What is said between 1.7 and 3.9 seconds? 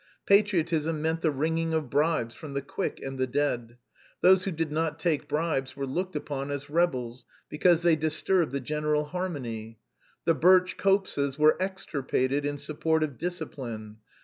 of bribes from the quick and the dead.